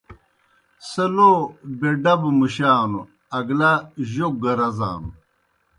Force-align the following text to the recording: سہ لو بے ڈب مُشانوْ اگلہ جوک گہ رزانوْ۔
سہ 0.89 1.05
لو 1.15 1.31
بے 1.79 1.89
ڈب 2.03 2.21
مُشانوْ 2.39 3.01
اگلہ 3.37 3.71
جوک 4.11 4.33
گہ 4.43 4.53
رزانوْ۔ 4.59 5.11